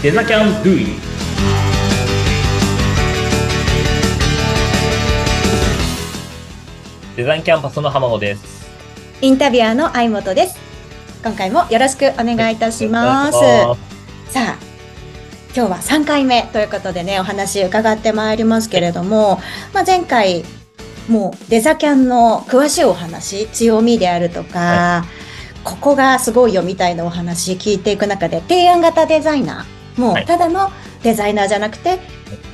[0.00, 0.86] デザキャンドゥイ
[7.16, 8.68] デザインキャンパスの浜野です。
[9.20, 10.56] インタビュアーの相本です。
[11.24, 13.36] 今回もよろしくお願いいたします。
[13.38, 13.76] お願い
[14.28, 14.56] さあ、
[15.52, 19.40] 今日は3回目ということでね、お話伺ってまいりますけれども、
[19.74, 20.44] まあ、前回、
[21.08, 25.04] もうデザキャンの詳しいお話、強みであるとか、
[25.64, 30.24] ここがすごいよみたいなお話聞いていく中で、提案型デザイナー、もはい。
[30.24, 30.70] うただの
[31.02, 31.98] デザイナーじゃなくて、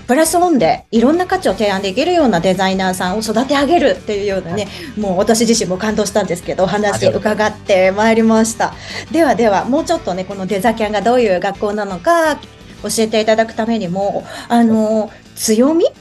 [0.06, 8.74] プラスオンでいろんな価値を提案できるようなデザイナーさんを育て上げるっていうようなね、もう私自身も感動したんですけど、お話伺ってまいりました。
[9.10, 12.40] ではでは、もうちょっとね、このデザキャンがどういう学校なのか教
[12.98, 15.84] えていただくためにも、あの、強み？
[15.84, 15.92] ね。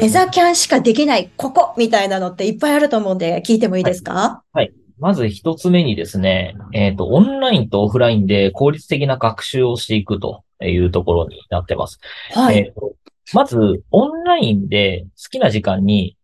[0.00, 1.74] デザキャンしかできないここ！
[1.76, 4.42] みたいなのっていっぱいあると思うんで、聞いてもいいですか？
[4.98, 11.98] まず一つ目にですね、えっ、と、オンラインとオフラインで効率的な学習をしていくというところになってます。
[12.32, 12.58] はい。
[12.58, 12.94] えーと
[13.32, 16.16] まず、オンラインで好きな時間に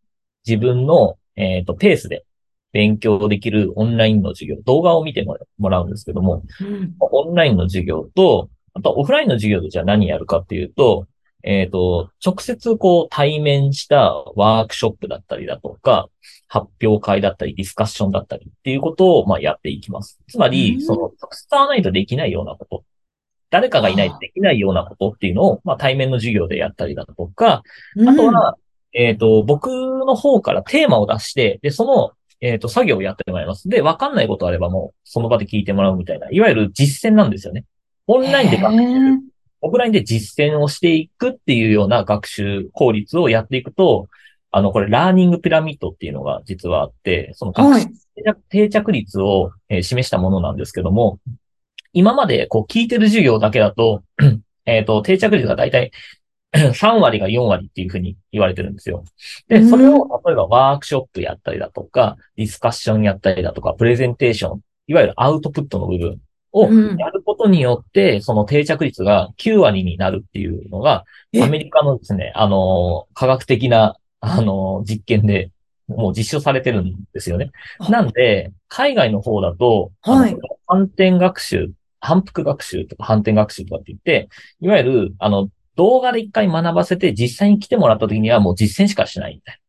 [0.47, 2.25] 自分の、えーとペースで
[2.72, 5.25] 勉強できるオンラインの授業、動画を見て
[5.58, 11.06] もらうんですけども、うんオンラインの授業と、あとオフラインの授業でじゃあ何やるかっていうと、
[11.42, 16.08] えっ、と、直接こう対面したワークショップだったりだとか、
[16.47, 20.20] 発表会だったり、ディスカッションだったりっていうことを、まあ、やっていきます。
[20.28, 22.84] つまうり、んその、直接会わないとできないようなこと。
[23.53, 27.62] 誰かがいないとできないようなことっていうのを、まあ、対面の授業でやったりだとか、
[28.09, 28.56] あとは、
[28.94, 33.69] えっ、と、僕の方からテーマを出して、で、その、えっ、と、作業をやってもらいます。
[33.69, 37.64] で、わかんないことあればもう、その場で聞いてもらうみたいな、いわゆる実践なんですよね。
[38.06, 44.09] オンラインで学習オフラインで実践をしていくっていうような学習効率をやっていくと、
[44.50, 48.37] あの、これ、ラーニングピラミッドっていうのが実はあって、その学習はい。
[48.50, 51.19] 定着率を、えー示したものなんですけども、
[51.93, 54.03] 今までこう聞いてる授業だけだと、
[54.67, 55.91] えっと、定着率がだいたい
[56.55, 59.05] 3割が4割っていうふうに言われてるんですよ。
[59.49, 59.71] で、うん。
[59.71, 66.21] それを例えばワークショップやったりだとか、ディスカッションやったりだとか、プレゼンテーション、いわゆるアウトプットの部分
[66.53, 66.97] をうん。
[66.99, 71.43] やることによって、その定着率が9割になるっていうのが、え？
[71.43, 75.50] アメリカのですね、あの、科学的な、あの、実験で、
[75.89, 77.50] もう実証されてるんですよね。
[77.78, 80.37] あなんで、海外の方だと、はい。
[80.66, 81.71] 反転学習、
[82.03, 84.29] 反復学習とか反転学習とかって言って、
[84.61, 89.59] いわゆる、あの、動画で一回学ばせて実際に来てもらった時にはもう実践しかしないみたいな。
[89.59, 89.63] うん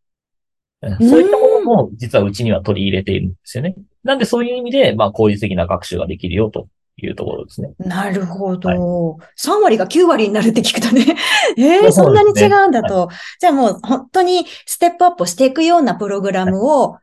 [1.09, 3.73] そういったものも実はうちには取り入れているんですよね。
[4.03, 6.67] なんでそういう意味で、まあ効率的な学習ができるよと
[6.97, 7.71] いうところですね。
[7.79, 8.67] なるほど。
[8.67, 11.15] はい3割が9割になるって聞くとね。
[11.57, 13.07] えー、そんなに違うんだと。
[13.39, 16.97] じゃあもう本当にステップアップをしていくようなプログラムを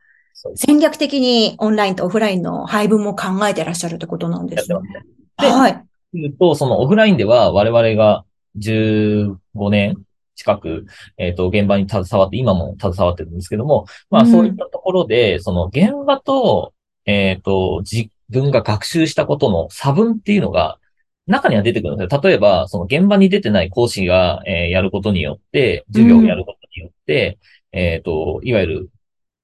[0.55, 4.57] 戦略的にオンラインとオフラインの配分も考えてらっしゃるってことなんで。
[4.57, 4.77] すね。
[5.39, 5.83] ではい。
[6.13, 8.25] 言うと、そのオフラインでは我々が
[8.57, 9.37] 15
[9.69, 9.95] 年
[10.35, 10.85] 近く、
[11.17, 16.73] えっ、と、現場に携わって、今も携わってるんですけども、まあうんそういったところで、その現場と、
[17.05, 20.79] えっ、と、自分が学習したことの差分っていうのが、
[21.27, 22.21] 中には出てくるんですよ。
[22.21, 27.39] 例えば、その現場に出てない講師が、えーやることによって、授業をやることによって、
[27.71, 28.89] えっ、と、いわゆる、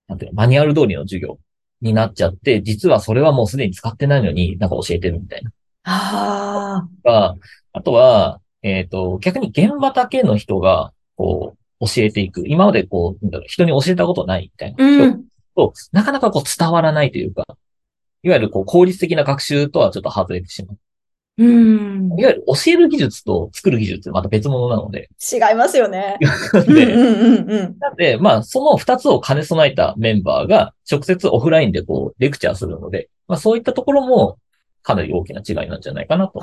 [0.07, 1.39] なんていうの、マニュアル通りの授業
[1.81, 5.51] になっちゃって、実はそれはもうすでに使ってないのになんか教えてるみたいな。
[5.89, 7.35] あが、
[7.71, 12.43] あとは、えっ、と、逆に現場だけの人が、こう、教えていく。
[12.47, 14.81] 今までこう、なんだろう人に教えたことないみたいあ。
[14.81, 15.25] な人うん。
[15.55, 17.45] と、なかなかこう伝わらないというか、
[18.23, 20.77] いわゆるこう効率的な学習とはちょっと外れてしまう。
[21.37, 22.19] うん。
[22.19, 25.09] いわゆる教える技術と作る技術ってまた別物なので。
[25.31, 26.17] 違いますよね。
[26.53, 27.79] うんうんで。
[27.79, 34.39] なんで、まあ、その二つを兼ね備えたメンバーが直接オフラインでこう、レクチャーするので、まあそういったところも
[34.87, 36.41] かなり大きな違いなんじゃないかなと。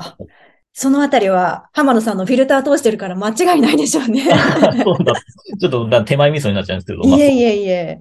[0.71, 4.21] そのあたりは浜野さんのフィルター通してるから間違いないでしょうね。
[4.85, 5.13] そうだ。
[5.59, 6.99] ちょっとだ手前味噌になっちゃうんですけど。
[7.09, 7.99] まあいえいえいえ。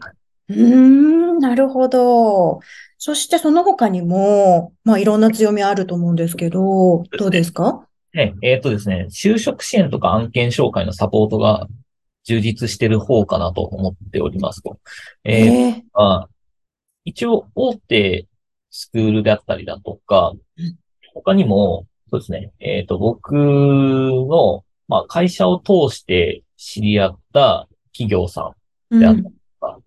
[0.50, 2.60] うーん、なるほど。
[2.98, 7.86] そしてその他にも、まあいろんな強みあると思うんですけど、どうですか？
[8.12, 11.66] ね、えっ、とですね、就職支援とか案件紹介のサポートが
[12.24, 14.78] 充実してる方かなと思っておりますと。
[15.24, 16.28] えーええまあ
[17.06, 18.26] 一応、大手
[18.76, 20.76] スクールであったりだとかうん、
[21.14, 28.52] 他にも、そうですね、えっ、と、僕の、まあ、会社を通して知り合った企業さ
[28.90, 29.30] んであったりと
[29.60, 29.78] か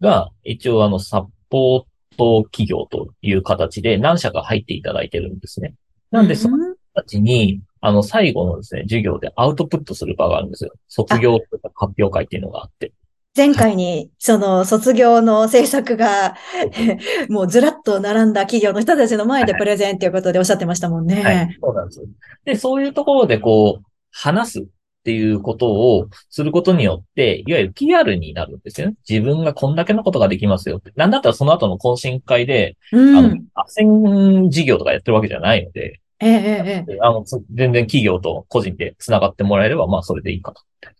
[0.00, 1.84] が、一応、あの、サポー
[2.16, 5.74] ト企業という形で何社か入っていただいてるんですね。
[6.12, 10.72] なんで、そのうんたちに、あの、最後のですね、授業でアウトプットする場があるんですよ。
[10.88, 12.92] 卒業とか発表会っていうのがあって。
[13.34, 16.36] 前回に、その卒業の制作が、
[17.30, 21.22] もうずらっと並んだ企業の人たちの前でプレゼンということでおっしゃってましたもんね。
[21.22, 22.02] はい、そうなんです。
[22.44, 24.64] で、そういうところでこう、話すっ
[25.04, 28.96] ていうことをすることによって、いわゆる PR になるんですよね。
[29.08, 30.92] 自分がこんだけのことができますよって。
[30.96, 33.40] なんだったらその後の懇親会で、うん、あの、斡
[34.44, 40.92] 旋事業とかやってるわけじゃないので、ええええ、あの、全然企業と個人で繋がってもらえれば、まあそれでいいかな。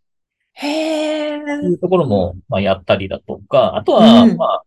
[0.54, 1.37] へえ。
[1.37, 4.62] いうところも、まあ、やったりだとか、あとは、まあ、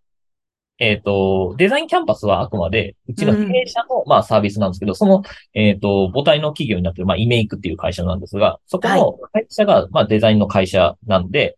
[0.77, 5.23] えっ、ー、と、デザインキャンパスはあくまで、うちの経営者の、まあ、サービスなんですけど、その、
[5.53, 11.55] えっ、ー、と、母体の企業になってる、まあ、イメイクっていう会社なんですが、そこの会社が、まあ、デザインの会社なんで、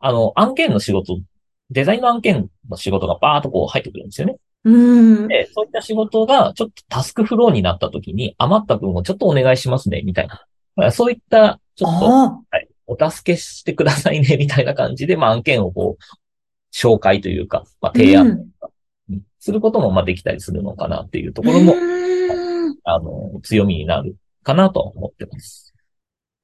[0.00, 1.18] あの、案件の仕事、
[1.70, 4.36] デザインの案件の仕事がバーっとこう入ってくるんですよね。
[4.64, 4.70] う
[5.24, 10.28] んで、そういった仕事がちょっとタスクフローになった時に余った分をちょっとお願いしますね、みたい
[10.76, 10.90] な。
[10.90, 16.04] そういった、ちょっと、はい、お助けしてくださいね、みたいな感じで、まあ、案件をこう、
[16.74, 18.46] 紹介というか、まあ、提案
[19.38, 21.74] することも、まあ、できたりするのかなっていうところも、
[22.84, 25.74] あの、強みになるかなと思ってます。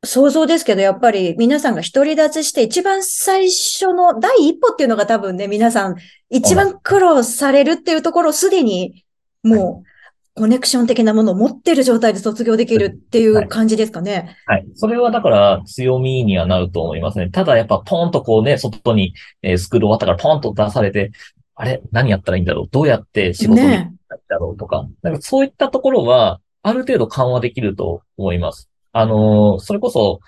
[0.04, 5.96] 想像ですけど、やっぱり皆さんが独り立ちして一番最初の第一歩っていうのが多分ね、皆さん
[6.28, 9.04] 一番苦労されるっていうところをすでに
[9.44, 9.91] もう
[10.34, 14.36] コネクション的なものを持ってる状態で卒業できるっていう感じですかね。
[14.46, 14.60] はい。
[14.60, 17.28] はい、それはだから強みにはなると思いますね。
[17.28, 21.12] ただやっぱポンとこうね、外に、えー、スクール終わったからポンと出されて、
[21.54, 21.82] あれ？
[21.92, 22.68] 何やったらいいんだろう？
[22.70, 23.98] どうやって仕事になるん
[24.28, 28.70] だろうとか、ね、なんかそういったところは、ある程度緩和できると思います。
[28.92, 30.20] あのー、それこそ、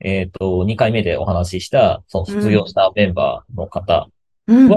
[0.00, 4.08] えっ、ー、と、2回目でお話しした、その卒業したメンバーの方は、
[4.48, 4.68] うん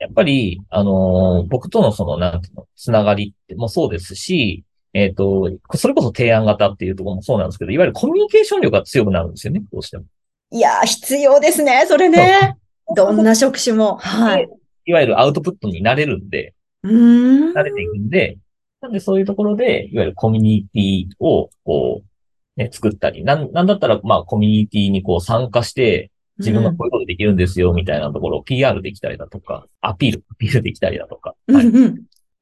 [0.00, 4.64] やっぱり、あのー、僕とのその、なんていうの、つながりってもそうですし、
[4.94, 10.04] えっ、ー、と、それこそ提案型っていうところもそうなんですけど、いわゆるコミュニケーション力が強くなるんですよね、どうしても。
[10.52, 12.56] いや必要ですね、それね。
[12.96, 13.98] どんな職種も。
[13.98, 14.48] はい。
[14.86, 17.52] いわゆるアウトプットになれるんで、うん。
[17.52, 18.38] 慣れていくんで、
[18.80, 31.34] なんでそういうところで、いわゆるコミュニティを、こう、ね、作ったり、なん、なんだったら、まあ、コミュニティにこう参加して、自分がこういうことできるんですよ、みたいなところを PR できたりだとか、アピール、アピールできたりだとか。
[31.46, 31.64] はい。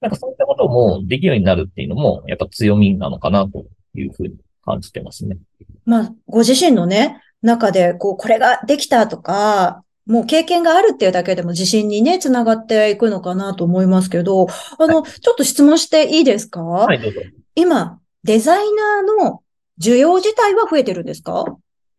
[0.01, 5.37] なんかそういったこともできるようになるっていうのも、やっぱ強みなのかなというふうに感じてますね。
[5.85, 14.47] まあ、ご自身のね、中で、こう、これができたとか、もう経験があるっていうだけでも自信にね、つながっていくのかなと思いますけど、
[14.79, 16.63] あの、はい、ちょっと質問していいですか？
[16.63, 17.21] はい、どうぞ。
[17.55, 19.43] 今、デザイナーの
[19.81, 21.45] 需要自体は増えてるんですか？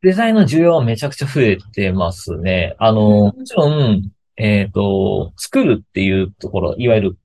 [0.02, 2.76] デザインの需要はめちゃくちゃ増えてますね。
[2.80, 7.18] あの、もちろん、えっ、ー、と、作るっていうところ、いわゆる、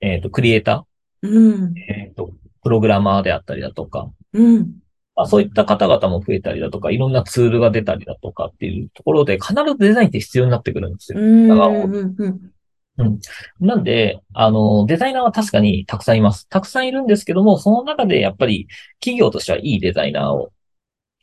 [0.00, 2.32] えっ、ー、と、クリエイター、うん、えっ、ー、と、
[2.62, 4.58] プログラマーであったりだとか、うん、
[5.16, 11.18] まあ、そういった方々も増えたりだとか、いろんなツールが出たりだとかっていうところで、必ずデザインって必要になってくるんですよ。
[12.98, 13.20] うん。
[13.60, 16.48] なんで、あの、デザイナーは確かにたくさんいます。
[16.48, 18.68] たくさんいるんですけども、その中でやっぱり
[19.00, 20.52] 企業としてはいいデザイナーを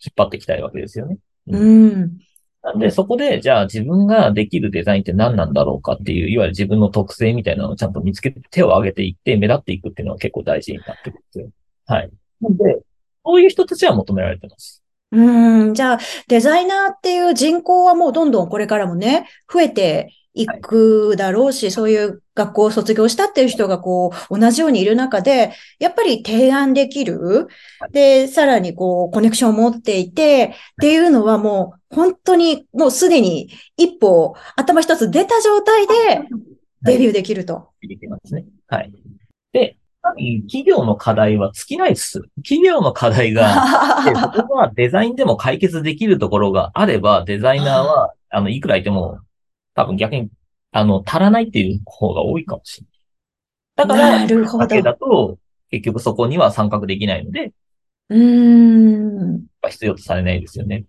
[0.05, 1.17] 引っ張っていきたいわけですよね。
[1.47, 2.19] うん。
[2.61, 11.49] なんで、そこで、じゃあ自分ができるデザインって何なんだろうかっていう、いわゆる自分の特性みたいなのをちゃんと見つけて手を挙げていって目立っていくっていうのは結構大事になってくるんですよ。
[11.85, 12.09] はい。
[12.41, 12.79] なんで、
[13.25, 14.83] そういう人たちは求められてます。
[15.11, 27.47] うん、じゃあ、デザイナーっていう人口はもうどんどんこれからもね、増えて行くだろうし、はい、そういう学校を卒業したっていう人がこう、同じようにいる中で、やっぱり提案できる。
[27.91, 30.49] で、さらにこう、コネクションを持っていて、っ
[30.81, 35.93] ていうのはもう、本当にもうすでに一歩、頭一つ出た状態で、
[36.83, 37.69] デビューできると。
[37.81, 38.45] できますね。
[38.67, 38.91] はい。
[39.51, 42.21] で、企業の課題は尽きないです。
[42.37, 43.65] 企業の課題が、
[44.33, 49.19] そこはデザインでも解決できるところがあれば、デザイナーは、あの、いくらいても
[49.79, 50.29] 多分逆に、
[50.71, 52.87] あの、足らないっていう方が多いかもしれ
[53.85, 53.87] ない。
[53.87, 54.67] だから、なるほど。
[54.67, 55.37] だけだと、
[55.71, 57.53] 結局そこには参画できないので、
[58.09, 59.45] うん。
[59.67, 60.85] 必要とされないですよね。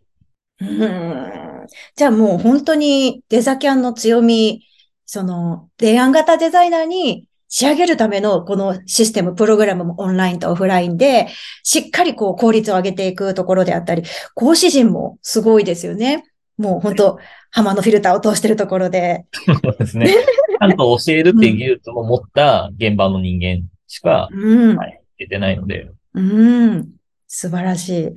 [0.61, 1.67] うん。
[1.95, 4.65] じゃあもう本当にデザキャンの強み、
[5.05, 11.29] その、提案型デザイナーに仕上げるためのこのシステム、プログラムもオンラインとオフラインで、
[11.63, 14.03] しっかりこう効率を上げていくところであったり、
[14.35, 16.25] 講師陣もすごいですよね。
[16.61, 17.19] もう本当、
[17.51, 19.25] 浜のフィルターを通してるところで。
[19.47, 20.09] そうですね。
[20.09, 25.91] ちゃんと教えるっていう技術を持った現場の人間しか、うんはい、出てないので。
[26.15, 26.91] うん。
[27.27, 28.09] 素晴らしい。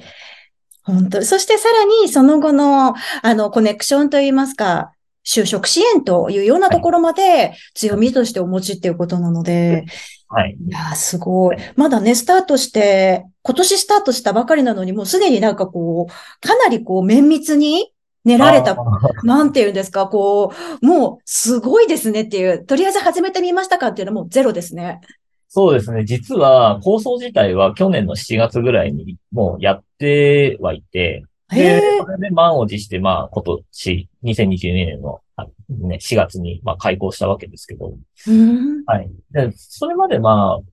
[0.83, 4.91] 本当そしてさらにその後の、あの、コネクションといいますか、
[5.25, 9.85] 就職支援というようなところまで強みとしてお持ちっていうことなので、
[10.27, 10.57] はい。
[10.59, 11.57] いや、すごい。
[11.75, 17.92] まだね、スタートして、今年スタートしたばかりなのに、もうすでになんかこう、かなりこう、綿密に、
[18.23, 18.77] 練られた
[19.23, 25.01] なんて言うんですか、こう、もうすごいですねっていう、とりあえず始めてみましたかっていうのはもうゼロですね。
[25.49, 26.03] そうですね。
[26.05, 31.99] 実は、構想自体は去年の7月ぐらいにもうやってはいて、へで、え。
[31.99, 37.93] それで満を持して、まあ、今年、2022年の、あね、4月に、まあ、開校したわけですけど、
[38.27, 38.83] うん。
[38.85, 39.11] はい。
[39.31, 40.71] で、それまでまあ、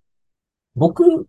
[0.76, 1.28] 僕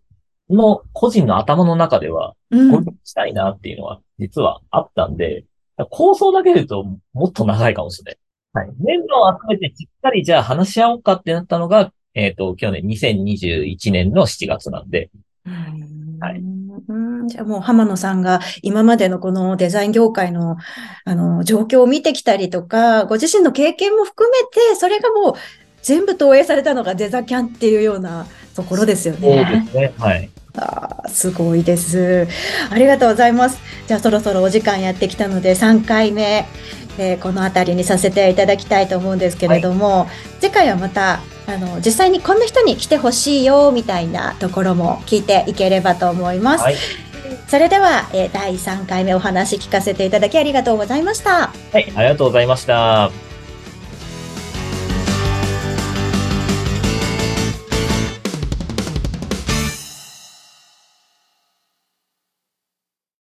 [0.50, 2.72] の個人の頭の中では、うん。
[2.72, 5.46] これしたいなっていうのは、実はあったんで、
[5.86, 8.18] 構想だけで言うと、もっと長いかもしれ
[8.54, 8.68] ない。
[8.68, 8.76] はい。
[8.80, 15.10] メンバーを集めてしっかりじゃあ話し合おうかってなったのが、えっ、と、去年2021年の7月なんで、
[16.20, 16.42] はい
[16.88, 20.58] うんじゃあもう浜野さんが今までのこのデザイン業界の
[21.06, 25.34] あの状況を見てきたりとか、ご自身の経験も含めて、それがもう
[25.82, 29.68] 全部投影されたのがデザキャンっていうようなところですよそうでね。
[29.70, 29.94] すね。
[29.98, 30.30] はい。
[30.58, 32.28] あーすごいです。
[32.70, 33.60] ありがとうございます。
[33.88, 36.48] じゃあそろそろお時間やってきたので3回目、
[36.98, 40.08] えーこの辺りにさせていただきたいと思うんですけれども、
[40.40, 46.64] 次回はまたあの実際にこんな人に来てほしいよみたいなところも聞いていければと思います。
[46.64, 46.76] はい。
[47.48, 51.48] それでは、えー第3回目お話聞かせていただきありがとうございました。
[51.72, 51.92] はい。
[51.96, 53.31] ありがとうございました。